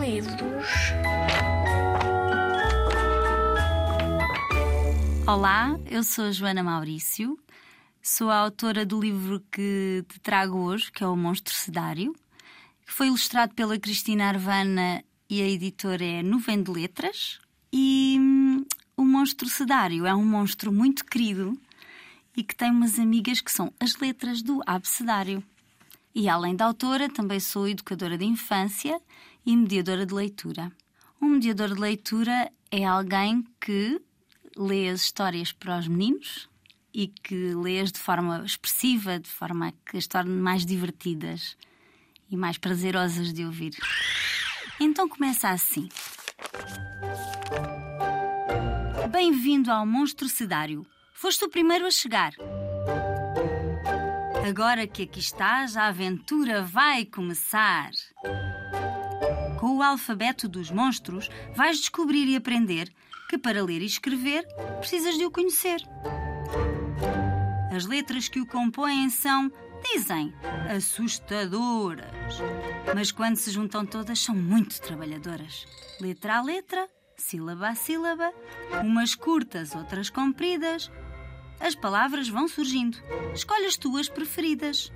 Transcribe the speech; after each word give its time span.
Livros. 0.00 0.66
Olá, 5.26 5.78
eu 5.90 6.02
sou 6.02 6.24
a 6.24 6.32
Joana 6.32 6.62
Maurício, 6.62 7.38
sou 8.02 8.30
a 8.30 8.36
autora 8.36 8.86
do 8.86 8.98
livro 8.98 9.42
que 9.52 10.04
te 10.08 10.20
trago 10.20 10.58
hoje, 10.58 10.90
que 10.90 11.04
é 11.04 11.06
O 11.06 11.14
Monstro 11.14 11.52
Cedário, 11.52 12.14
que 12.86 12.92
foi 12.92 13.08
ilustrado 13.08 13.54
pela 13.54 13.78
Cristina 13.78 14.28
Arvana 14.28 15.04
e 15.28 15.42
a 15.42 15.48
editora 15.48 16.04
é 16.04 16.22
Nuvem 16.22 16.62
de 16.62 16.70
Letras. 16.70 17.38
E 17.70 18.16
hum, 18.18 18.64
o 18.96 19.04
Monstro 19.04 19.48
Cedário 19.48 20.06
é 20.06 20.14
um 20.14 20.24
monstro 20.24 20.72
muito 20.72 21.04
querido 21.04 21.58
e 22.34 22.42
que 22.42 22.56
tem 22.56 22.70
umas 22.70 22.98
amigas 22.98 23.42
que 23.42 23.52
são 23.52 23.70
as 23.78 23.96
letras 23.96 24.40
do 24.40 24.62
abecedário. 24.66 25.44
E 26.14 26.28
além 26.28 26.54
da 26.54 26.66
autora, 26.66 27.08
também 27.08 27.40
sou 27.40 27.66
educadora 27.66 28.18
de 28.18 28.24
infância 28.24 29.00
e 29.46 29.56
mediadora 29.56 30.04
de 30.04 30.12
leitura. 30.12 30.70
Um 31.20 31.30
mediador 31.30 31.74
de 31.74 31.80
leitura 31.80 32.52
é 32.70 32.84
alguém 32.84 33.44
que 33.60 34.00
lê 34.56 34.88
as 34.88 35.02
histórias 35.02 35.52
para 35.52 35.78
os 35.78 35.88
meninos 35.88 36.48
e 36.92 37.08
que 37.08 37.54
lê-as 37.54 37.90
de 37.90 37.98
forma 37.98 38.42
expressiva, 38.44 39.18
de 39.18 39.30
forma 39.30 39.72
que 39.86 39.96
as 39.96 40.06
torne 40.06 40.34
mais 40.34 40.66
divertidas 40.66 41.56
e 42.30 42.36
mais 42.36 42.58
prazerosas 42.58 43.32
de 43.32 43.44
ouvir. 43.44 43.74
Então 44.78 45.08
começa 45.08 45.48
assim. 45.48 45.88
Bem-vindo 49.10 49.70
ao 49.70 49.86
Monstro 49.86 50.28
Cedário. 50.28 50.86
Foste 51.14 51.44
o 51.44 51.48
primeiro 51.48 51.86
a 51.86 51.90
chegar. 51.90 52.32
Agora 54.46 54.88
que 54.88 55.04
aqui 55.04 55.20
estás, 55.20 55.76
a 55.76 55.86
aventura 55.86 56.62
vai 56.62 57.04
começar. 57.04 57.90
Com 59.60 59.78
o 59.78 59.82
alfabeto 59.82 60.48
dos 60.48 60.70
monstros, 60.70 61.28
vais 61.54 61.78
descobrir 61.78 62.26
e 62.26 62.34
aprender 62.34 62.92
que 63.28 63.38
para 63.38 63.62
ler 63.62 63.80
e 63.80 63.86
escrever 63.86 64.44
precisas 64.78 65.16
de 65.16 65.24
o 65.24 65.30
conhecer. 65.30 65.80
As 67.74 67.86
letras 67.86 68.28
que 68.28 68.40
o 68.40 68.46
compõem 68.46 69.08
são, 69.10 69.50
dizem, 69.92 70.34
assustadoras. 70.74 72.12
Mas 72.94 73.12
quando 73.12 73.36
se 73.36 73.50
juntam 73.52 73.86
todas, 73.86 74.18
são 74.18 74.34
muito 74.34 74.80
trabalhadoras. 74.80 75.66
Letra 76.00 76.38
a 76.38 76.42
letra, 76.42 76.88
sílaba 77.16 77.68
a 77.68 77.74
sílaba, 77.74 78.32
umas 78.82 79.14
curtas, 79.14 79.74
outras 79.74 80.10
compridas. 80.10 80.90
As 81.62 81.76
palavras 81.76 82.28
vão 82.28 82.48
surgindo. 82.48 82.98
Escolhe 83.32 83.66
as 83.66 83.76
tuas 83.76 84.08
preferidas. 84.08 84.92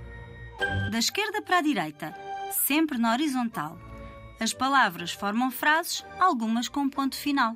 Da 0.91 0.99
esquerda 0.99 1.41
para 1.41 1.59
a 1.59 1.61
direita, 1.61 2.13
sempre 2.51 2.97
na 2.97 3.13
horizontal. 3.13 3.79
As 4.39 4.53
palavras 4.53 5.13
formam 5.13 5.49
frases, 5.49 6.05
algumas 6.19 6.67
com 6.67 6.89
ponto 6.89 7.15
final. 7.15 7.55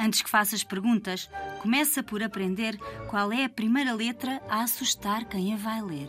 Antes 0.00 0.22
que 0.22 0.30
faças 0.30 0.62
perguntas, 0.62 1.28
começa 1.60 2.02
por 2.02 2.22
aprender 2.22 2.78
qual 3.10 3.32
é 3.32 3.44
a 3.44 3.48
primeira 3.48 3.92
letra 3.92 4.40
a 4.48 4.62
assustar 4.62 5.24
quem 5.24 5.52
a 5.52 5.56
vai 5.56 5.82
ler. 5.82 6.06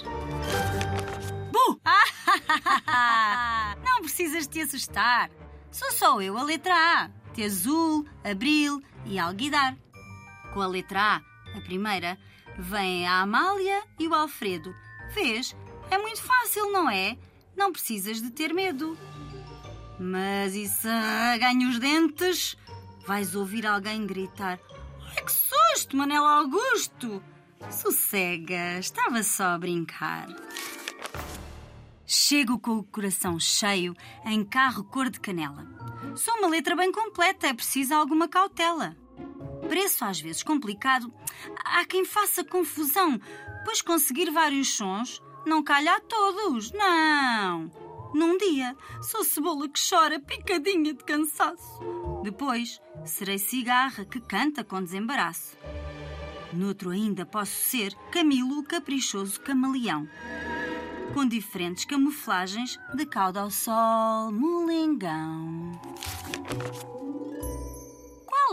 Bu! 1.51 1.81
Não 3.83 4.01
precisas 4.01 4.47
te 4.47 4.61
assustar. 4.61 5.29
Sou 5.71 5.91
só 5.91 6.21
eu 6.21 6.37
a 6.37 6.43
letra 6.43 6.73
A. 6.73 7.09
De 7.33 7.43
azul, 7.43 8.05
abril 8.23 8.81
e 9.05 9.19
alguidar. 9.19 9.75
Com 10.53 10.61
a 10.61 10.67
letra 10.67 11.17
A, 11.17 11.34
a 11.57 11.61
primeira, 11.61 12.17
vem 12.57 13.07
a 13.07 13.21
Amália 13.21 13.83
e 13.99 14.07
o 14.07 14.13
Alfredo. 14.13 14.75
Vês? 15.13 15.55
É 15.89 15.97
muito 15.97 16.21
fácil, 16.21 16.71
não 16.71 16.89
é? 16.89 17.17
Não 17.55 17.71
precisas 17.71 18.21
de 18.21 18.29
ter 18.31 18.53
medo. 18.53 18.97
Mas 19.99 20.55
e 20.55 20.67
se 20.67 20.89
ganho 21.39 21.69
os 21.69 21.79
dentes? 21.79 22.57
Vais 23.07 23.35
ouvir 23.35 23.65
alguém 23.65 24.05
gritar: 24.05 24.59
Ai 25.15 25.23
que 25.23 25.31
susto, 25.31 25.95
Manela 25.95 26.39
Augusto! 26.39 27.23
Sossega, 27.71 28.79
estava 28.79 29.23
só 29.23 29.45
a 29.45 29.57
brincar. 29.57 30.27
Chego 32.05 32.59
com 32.59 32.77
o 32.77 32.83
coração 32.83 33.39
cheio 33.39 33.95
em 34.25 34.43
carro 34.43 34.83
cor 34.83 35.09
de 35.09 35.19
canela. 35.19 35.65
Sou 36.15 36.35
uma 36.35 36.49
letra 36.49 36.75
bem 36.75 36.91
completa, 36.91 37.47
é 37.47 37.53
preciso 37.53 37.93
alguma 37.95 38.27
cautela. 38.27 38.95
Preço 39.75 40.05
às 40.05 40.21
vezes 40.21 40.41
complicado, 40.41 41.13
há 41.65 41.83
quem 41.83 42.05
faça 42.05 42.45
confusão, 42.45 43.19
pois 43.65 43.81
conseguir 43.81 44.31
vários 44.31 44.69
sons 44.77 45.21
não 45.45 45.61
calha 45.61 45.97
a 45.97 45.99
todos, 45.99 46.71
não. 46.71 47.69
Num 48.13 48.37
dia, 48.37 48.73
sou 49.01 49.25
cebola 49.25 49.67
que 49.67 49.77
chora 49.77 50.17
picadinha 50.17 50.93
de 50.93 51.03
cansaço. 51.03 51.81
Depois, 52.23 52.81
serei 53.05 53.37
cigarra 53.37 54.05
que 54.05 54.21
canta 54.21 54.63
com 54.63 54.81
desembaraço. 54.81 55.57
Noutro 56.53 56.91
ainda 56.91 57.25
posso 57.25 57.51
ser 57.51 57.93
Camilo 58.13 58.59
o 58.59 58.63
caprichoso 58.63 59.41
camaleão. 59.41 60.07
Com 61.13 61.27
diferentes 61.27 61.83
camuflagens 61.83 62.79
de 62.93 63.05
cauda 63.05 63.41
ao 63.41 63.51
sol, 63.51 64.31
molengão. 64.31 65.73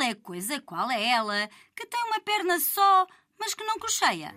É 0.05 0.15
coisa, 0.15 0.61
qual 0.61 0.91
é 0.91 1.11
ela, 1.11 1.49
que 1.77 1.87
tem 1.87 2.03
uma 2.05 2.21
perna 2.21 2.59
só, 2.59 3.07
mas 3.39 3.55
que 3.55 3.63
não 3.63 3.79
cocheia? 3.79 4.35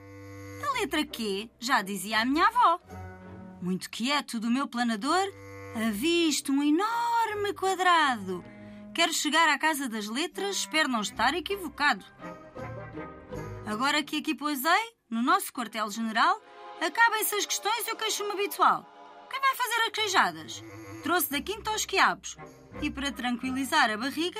A 0.63 0.71
letra 0.79 1.03
Q 1.03 1.49
já 1.59 1.81
dizia 1.81 2.19
a 2.19 2.25
minha 2.25 2.45
avó. 2.47 2.79
Muito 3.61 3.89
quieto 3.89 4.39
do 4.39 4.49
meu 4.49 4.67
planador, 4.67 5.25
avisto 5.87 6.51
um 6.51 6.61
enorme 6.61 7.53
quadrado. 7.53 8.45
Quero 8.93 9.11
chegar 9.11 9.49
à 9.49 9.57
casa 9.57 9.89
das 9.89 10.07
letras, 10.07 10.57
espero 10.57 10.87
não 10.87 11.01
estar 11.01 11.33
equivocado. 11.33 12.05
Agora 13.65 14.03
que 14.03 14.17
aqui 14.17 14.35
pousei, 14.35 14.95
no 15.09 15.23
nosso 15.23 15.51
quartel-general, 15.51 16.39
acabem-se 16.79 17.35
as 17.35 17.45
questões 17.45 17.87
e 17.87 17.91
o 17.91 17.95
queixo-me 17.95 18.31
habitual. 18.31 18.85
Quem 19.29 19.41
vai 19.41 19.55
fazer 19.55 19.81
as 19.81 19.89
queijadas? 19.89 20.63
Trouxe 21.01 21.31
da 21.31 21.41
quinta 21.41 21.71
aos 21.71 21.85
quiabos. 21.85 22.37
E 22.81 22.91
para 22.91 23.11
tranquilizar 23.11 23.89
a 23.89 23.97
barriga, 23.97 24.39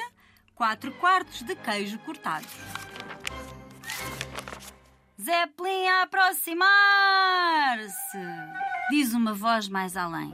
quatro 0.56 0.92
quartos 0.94 1.42
de 1.44 1.56
queijo 1.56 2.00
cortado. 2.00 2.48
Zeppelin 5.22 5.88
a 5.88 6.04
aproximar-se! 6.04 6.66
Diz 8.90 9.14
uma 9.14 9.34
voz 9.34 9.68
mais 9.68 9.98
além. 9.98 10.34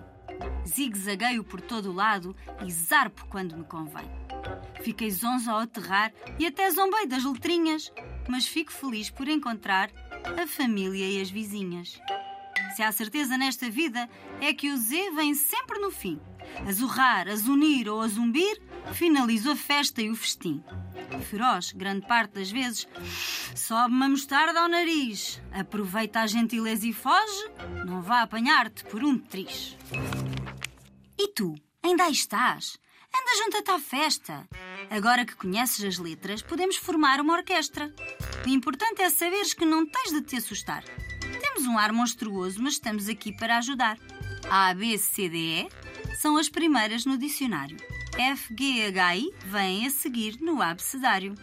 Zigue-zagueio 0.66 1.44
por 1.44 1.60
todo 1.60 1.90
o 1.90 1.94
lado 1.94 2.36
e 2.66 2.72
zarpo 2.72 3.26
quando 3.28 3.58
me 3.58 3.64
convém. 3.64 4.10
Fiquei 4.82 5.10
zonzo 5.10 5.50
ao 5.50 5.60
aterrar 5.60 6.14
e 6.38 6.46
até 6.46 6.70
zombei 6.72 7.08
das 7.08 7.24
letrinhas, 7.24 7.92
mas 8.28 8.48
fico 8.48 8.72
feliz 8.72 9.10
por 9.10 9.28
encontrar 9.28 9.90
a 10.42 10.48
família 10.48 11.08
e 11.08 11.22
as 11.22 11.30
vizinhas. 11.30 12.00
Se 12.76 12.84
há 12.84 12.92
certeza 12.92 13.38
nesta 13.38 13.70
vida 13.70 14.10
é 14.40 14.54
que 14.54 14.72
o 14.72 14.78
Z 14.78 15.12
vem 15.12 15.34
sempre 15.34 15.80
no 15.80 15.92
fim. 15.92 16.20
A 16.68 16.72
zurrar, 16.72 17.28
a 17.28 17.36
zunir 17.36 17.90
ou 17.90 18.02
a 18.02 18.08
zumbir, 18.08 18.62
finalizo 18.94 19.52
a 19.52 19.56
festa 19.56 20.02
e 20.02 20.10
o 20.10 20.16
festim. 20.16 20.64
Feroz, 21.30 21.72
grande 21.72 22.06
parte 22.06 22.34
das 22.34 22.52
vezes, 22.52 22.88
sobe-me 23.56 24.06
a 24.06 24.10
mostarda 24.10 24.60
ao 24.60 24.70
nariz. 24.70 25.42
Aproveita 25.52 26.22
a 26.22 26.28
gentileza 26.28 26.88
e 26.88 26.94
foge, 26.94 27.52
não 27.86 28.02
vá 28.02 28.22
apanhar-te 28.22 28.84
por 28.86 29.04
um 29.04 29.18
triz. 29.18 29.78
E 31.18 31.28
tu, 31.30 31.56
ainda 31.84 32.06
aí 32.06 32.12
estás? 32.12 32.78
Anda 33.14 33.44
junta-te 33.44 33.72
à 33.72 33.80
festa. 33.80 34.48
Agora 34.90 35.26
que 35.26 35.36
conheces 35.36 35.84
as 35.84 35.98
letras, 35.98 36.42
podemos 36.42 36.78
formar 36.78 37.20
uma 37.20 37.36
orquestra. 37.36 37.94
O 38.46 38.50
importante 38.50 39.02
é 39.02 39.10
saberes 39.10 39.54
que 39.54 39.66
não 39.66 39.86
tens 39.86 40.12
de 40.12 40.22
te 40.22 40.38
assustar. 40.38 40.84
Temos 41.42 41.68
um 41.68 41.78
ar 41.78 41.92
monstruoso, 41.92 42.62
mas 42.62 42.74
estamos 42.74 43.10
aqui 43.10 43.36
para 43.36 43.58
ajudar. 43.58 43.98
A, 44.50 44.74
B, 44.74 44.98
C, 44.98 45.30
D, 45.30 45.38
E 45.38 45.70
são 46.22 46.38
as 46.38 46.48
primeiras 46.48 47.04
no 47.04 47.18
dicionário. 47.18 47.78
F, 48.16 48.54
G, 48.56 48.86
H, 48.86 49.18
I 49.18 49.34
vêm 49.44 49.88
a 49.88 49.90
seguir 49.90 50.38
no 50.40 50.62
abecedário. 50.62 51.34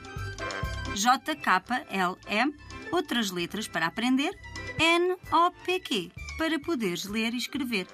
J, 0.95 1.35
K, 1.35 1.65
L, 1.91 2.15
M, 2.29 2.55
outras 2.93 3.33
letras 3.33 3.67
para 3.67 3.87
aprender. 3.87 4.39
N, 4.79 5.17
O, 5.33 5.51
P, 5.65 5.81
Q, 5.81 6.13
para 6.39 6.61
poderes 6.61 7.07
ler 7.07 7.35
e 7.35 7.39
escrever. 7.39 7.89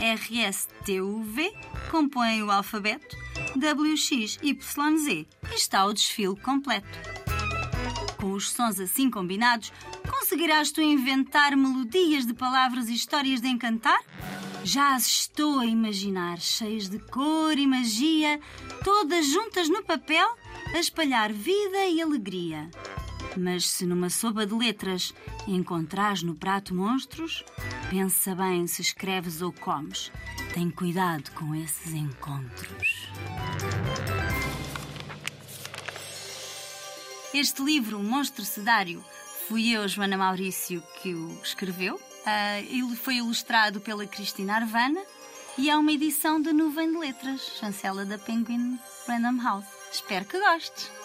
R, 0.00 0.40
S, 0.42 0.68
T, 0.84 1.00
U, 1.00 1.24
V 1.24 1.52
compõem 1.90 2.44
o 2.44 2.52
alfabeto. 2.52 3.16
W, 3.56 3.96
X, 3.96 4.38
Y, 4.40 4.98
Z 4.98 5.26
e 5.50 5.54
está 5.56 5.84
o 5.86 5.92
desfile 5.92 6.36
completo. 6.36 6.86
Com 8.20 8.30
os 8.30 8.52
sons 8.52 8.78
assim 8.78 9.10
combinados, 9.10 9.72
conseguirás 10.08 10.70
tu 10.70 10.80
inventar 10.80 11.56
melodias 11.56 12.24
de 12.24 12.32
palavras 12.32 12.88
e 12.88 12.94
histórias 12.94 13.40
de 13.40 13.48
encantar? 13.48 13.98
Já 14.64 14.94
as 14.94 15.06
estou 15.06 15.58
a 15.58 15.66
imaginar, 15.66 16.40
cheias 16.40 16.88
de 16.88 16.98
cor 16.98 17.58
e 17.58 17.66
magia, 17.66 18.40
todas 18.82 19.26
juntas 19.26 19.68
no 19.68 19.84
papel, 19.84 20.26
a 20.74 20.78
espalhar 20.78 21.30
vida 21.30 21.84
e 21.86 22.00
alegria. 22.00 22.70
Mas 23.36 23.68
se 23.68 23.84
numa 23.84 24.08
sopa 24.08 24.46
de 24.46 24.54
letras 24.54 25.12
encontrares 25.46 26.22
no 26.22 26.34
prato 26.34 26.74
monstros, 26.74 27.44
pensa 27.90 28.34
bem 28.34 28.66
se 28.66 28.80
escreves 28.80 29.42
ou 29.42 29.52
comes. 29.52 30.10
Tem 30.54 30.70
cuidado 30.70 31.30
com 31.32 31.54
esses 31.54 31.92
encontros. 31.92 33.10
Este 37.34 37.62
livro, 37.62 37.98
Monstro 37.98 38.46
Cedário, 38.46 39.04
fui 39.46 39.72
eu, 39.72 39.86
Joana 39.86 40.16
Maurício, 40.16 40.82
que 41.02 41.12
o 41.12 41.38
escreveu. 41.42 42.00
Uh, 42.26 42.64
ele 42.70 42.96
foi 42.96 43.16
ilustrado 43.16 43.80
pela 43.80 44.06
Cristina 44.06 44.54
Arvana 44.54 45.00
e 45.58 45.68
é 45.68 45.76
uma 45.76 45.92
edição 45.92 46.40
de 46.40 46.52
Nuvem 46.52 46.90
de 46.90 46.98
Letras, 46.98 47.42
chancela 47.58 48.04
da 48.04 48.18
Penguin 48.18 48.78
Random 49.06 49.42
House. 49.42 49.66
Espero 49.92 50.24
que 50.24 50.40
gostes! 50.40 51.03